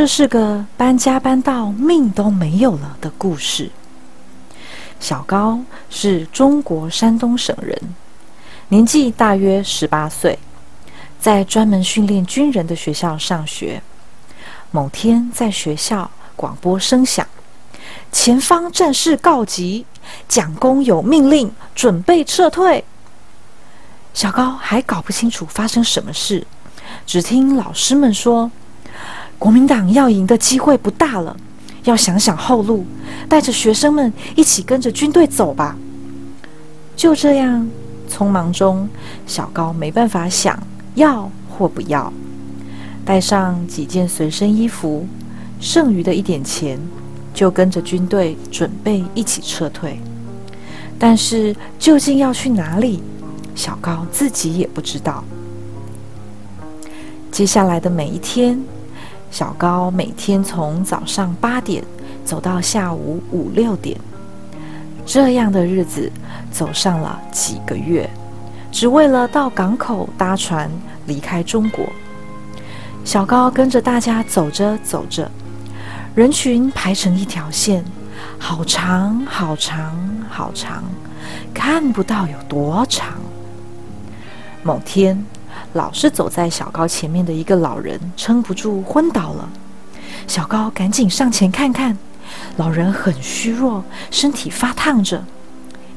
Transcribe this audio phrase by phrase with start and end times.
[0.00, 3.70] 这是个搬家搬到命都没有了的故事。
[4.98, 7.78] 小高是中国山东省人，
[8.68, 10.38] 年纪大约十八岁，
[11.18, 13.82] 在专门训练军人的学校上学。
[14.70, 17.26] 某天在学校广播声响，
[18.10, 19.84] 前方战事告急，
[20.26, 22.82] 蒋公有命令，准备撤退。
[24.14, 26.46] 小高还搞不清楚发生什么事，
[27.04, 28.50] 只听老师们说。
[29.40, 31.34] 国民党要赢的机会不大了，
[31.84, 32.84] 要想想后路，
[33.26, 35.74] 带着学生们一起跟着军队走吧。
[36.94, 37.66] 就这样，
[38.06, 38.86] 匆忙中，
[39.26, 40.62] 小高没办法想
[40.94, 42.12] 要或不要，
[43.02, 45.06] 带上几件随身衣服，
[45.58, 46.78] 剩余的一点钱，
[47.32, 49.98] 就跟着军队准备一起撤退。
[50.98, 53.02] 但是究竟要去哪里，
[53.54, 55.24] 小高自己也不知道。
[57.32, 58.62] 接下来的每一天。
[59.30, 61.84] 小高每天从早上八点
[62.24, 63.96] 走到下午五六点，
[65.06, 66.10] 这样的日子
[66.50, 68.10] 走上了几个月，
[68.72, 70.68] 只为了到港口搭船
[71.06, 71.86] 离开中国。
[73.04, 75.30] 小高跟着大家走着走着，
[76.14, 77.84] 人群排成一条线，
[78.36, 79.96] 好长好长
[80.28, 80.82] 好长，
[81.54, 83.16] 看不到有多长。
[84.64, 85.24] 某天。
[85.74, 89.48] 老是走在小高前面的一个老人撑不住昏倒了，
[90.26, 91.96] 小高赶紧上前看看，
[92.56, 95.22] 老人很虚弱，身体发烫着，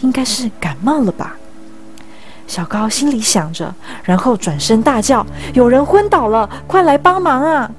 [0.00, 1.36] 应该是感冒了吧。
[2.46, 7.70] 小高心里想着，然后转身大叫：“有人昏倒了，快来帮忙啊！”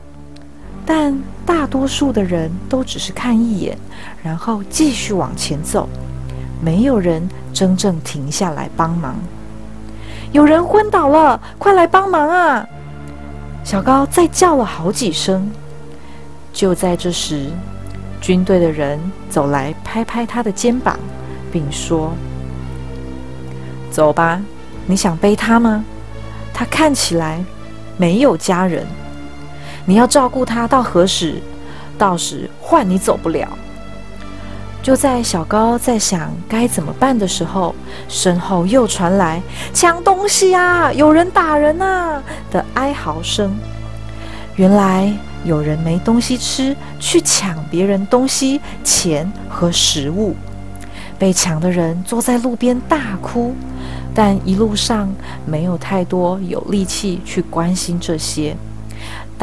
[0.86, 3.78] 但大多数的人都只是看一眼，
[4.24, 5.88] 然后继续往前走，
[6.60, 9.16] 没有人真正停下来帮忙。
[10.34, 12.68] 有人昏倒了，快来帮忙啊！
[13.64, 15.50] 小高再叫了好几声。
[16.52, 17.52] 就在这时，
[18.20, 19.00] 军队的人
[19.30, 20.98] 走来，拍拍他的肩膀，
[21.52, 22.14] 并说
[23.92, 24.42] ：“走吧，
[24.88, 25.86] 你想背他吗？
[26.52, 27.46] 他看起来
[27.96, 28.88] 没有家人，
[29.86, 31.36] 你要照顾他到何时？
[31.96, 33.48] 到时换你走不了。”
[34.84, 37.74] 就在小高在想该怎么办的时候，
[38.10, 39.42] 身后又传来
[39.74, 42.22] “抢东西啊，有人打人啊”
[42.52, 43.56] 的哀嚎声。
[44.58, 45.12] 原来
[45.46, 50.36] 有人没东西吃，去抢别人东西、钱和食物。
[51.18, 53.56] 被抢的人坐在路边大哭，
[54.14, 55.10] 但一路上
[55.46, 58.54] 没有太多有力气去关心这些。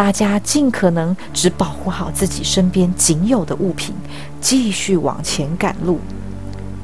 [0.01, 3.95] 大家尽可能只保护好自己身边仅有的物品，
[4.41, 6.01] 继续往前赶路。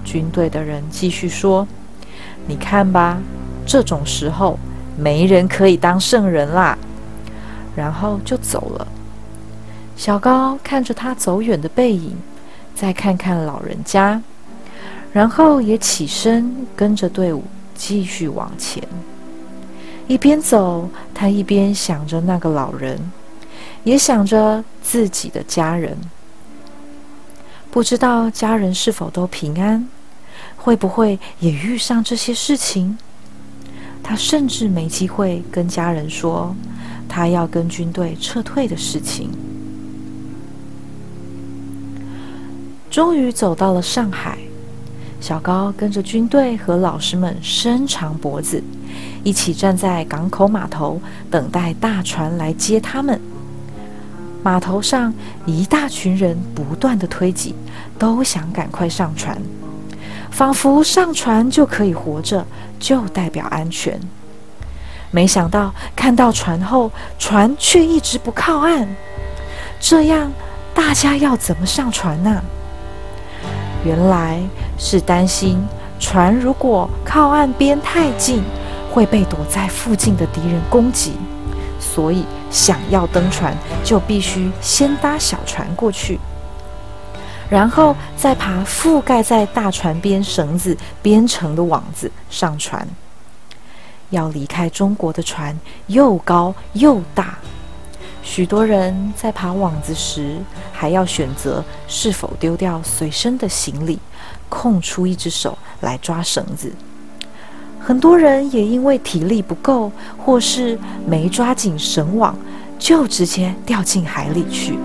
[0.05, 1.67] 军队的人继续说
[2.47, 3.17] ：“你看吧，
[3.65, 4.59] 这种时候
[4.99, 6.77] 没人可以当圣人啦。”
[7.75, 8.87] 然后就走了。
[9.97, 12.15] 小高看着他走远的背影，
[12.75, 14.21] 再看看老人家，
[15.15, 17.45] 然后也起身跟着队伍
[17.75, 18.87] 继续往前。
[20.09, 23.11] 一边走，他一边想着那个老人，
[23.85, 25.97] 也想着自己的家人。
[27.71, 29.87] 不知道家人是否都平安，
[30.57, 32.97] 会不会也遇上这些事情？
[34.03, 36.55] 他甚至没机会跟家人说
[37.09, 39.31] 他要跟军队撤退的事情。
[42.89, 44.39] 终于走到了上海，
[45.21, 48.63] 小高跟着军队和老师们伸长脖子。
[49.25, 51.01] 一起站在港口码头，
[51.31, 53.21] 等待大船来接他们。
[54.43, 55.13] 码头上
[55.45, 57.55] 一大群人不断的推挤，
[57.99, 59.37] 都想赶快上船，
[60.31, 62.47] 仿佛上船就可以活着，
[62.79, 63.99] 就代表安全。
[65.11, 68.87] 没想到看到船后，船却一直不靠岸，
[69.81, 70.31] 这样
[70.73, 72.41] 大家要怎么上船呢？
[73.85, 74.41] 原来
[74.79, 75.63] 是担心
[75.99, 78.43] 船如果靠岸边太近。
[78.89, 81.13] 会被躲在附近的敌人攻击，
[81.79, 83.55] 所以想要登船
[83.85, 86.19] 就必须先搭小船过去，
[87.51, 92.89] 然后再爬覆盖在大船边绳子编成的网子上船。
[94.09, 95.55] 要离开中国的船
[95.89, 97.37] 又高又大，
[98.27, 100.37] 许多人在爬网子时
[100.73, 104.01] 还要选择是否丢掉随身的行李，
[104.49, 106.73] 空出一只手来抓绳子。
[107.79, 110.77] 很多人也因为体力不够，或是
[111.07, 112.37] 没抓紧绳网，
[112.81, 114.77] 就直接掉进海里去。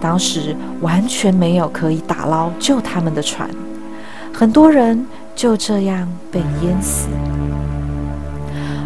[0.00, 3.50] 当时完全没有可以打捞救他们的船，
[4.32, 5.04] 很多人
[5.34, 7.08] 就这样被淹死。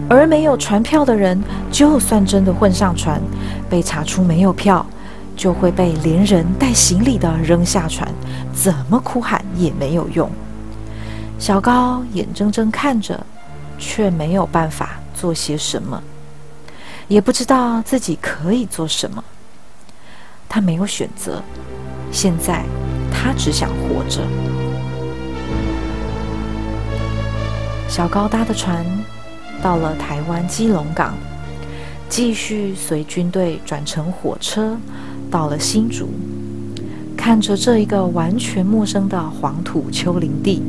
[0.09, 3.21] 而没有船票的人，就算真的混上船，
[3.71, 4.85] 被查出没有票，
[5.35, 8.09] 就会被连人带行李的扔下船，
[8.53, 10.31] 怎么哭喊也没有用。
[11.39, 13.19] 小高眼睁睁看着，
[13.79, 16.03] 却没有办法做些什么，
[17.09, 19.25] 也不知道自己可以做什么。
[20.49, 21.43] 他没有选择，
[22.13, 22.63] 现在
[23.11, 24.21] 他只想活着。
[27.89, 28.85] 小高搭的船
[29.65, 31.15] 到了台湾基隆港，
[32.11, 34.77] 继续随军队转乘火车
[35.31, 36.11] 到了新竹，
[37.17, 40.63] 看着这一个完全陌生的黄土丘陵地。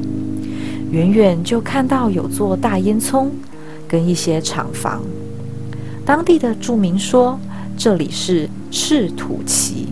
[0.92, 3.28] 远远就看到有座大烟囱，
[3.86, 5.02] 跟一些厂房。
[6.06, 7.38] 当地的住民说，
[7.76, 9.90] 这里是赤土旗，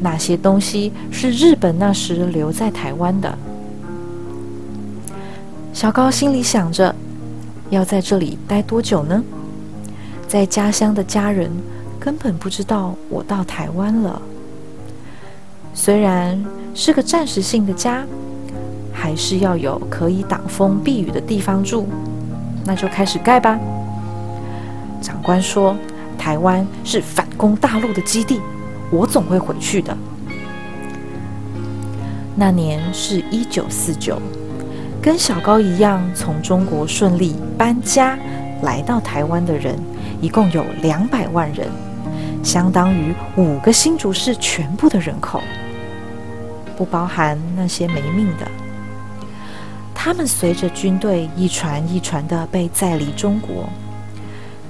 [0.00, 3.36] 那些东西是日本那时留在台湾的。
[5.72, 6.94] 小高心里想着，
[7.70, 9.22] 要在这里待多久呢？
[10.26, 11.50] 在家乡的家人
[11.98, 14.20] 根本不知道我到台湾了。
[15.74, 16.44] 虽然
[16.74, 18.04] 是个暂时性的家。
[19.00, 21.86] 还是要有可以挡风避雨的地方住，
[22.64, 23.56] 那就开始盖吧。
[25.00, 25.76] 长官说
[26.18, 28.40] ：“台湾是反攻大陆的基地，
[28.90, 29.96] 我总会回去的。”
[32.34, 34.20] 那年是一九四九，
[35.08, 38.18] 跟小高一样从中国顺利搬家
[38.60, 39.74] 来到台湾的人，
[40.20, 41.66] 一共有两百万人，
[42.44, 45.40] 相当于五个新竹市全部的人口，
[46.76, 48.46] 不包含那些没命的。
[49.94, 53.66] 他们随着军队一船一船的被载离中国，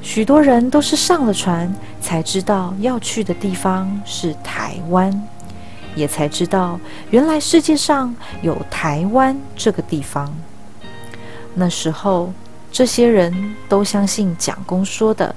[0.00, 1.68] 许多人都是上了船
[2.00, 5.12] 才知道要去的地方是台湾，
[5.98, 6.78] 也才知道
[7.10, 10.32] 原来世界上有台湾这个地方。
[11.54, 12.32] 那时候，
[12.70, 15.34] 这些人都相信蒋公说的，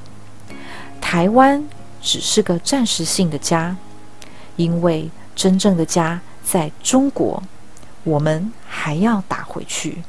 [1.01, 1.65] 台湾
[2.01, 3.75] 只是个暂时性的家，
[4.55, 7.41] 因为真正的家在中国。
[8.03, 10.03] 我们还要打回去。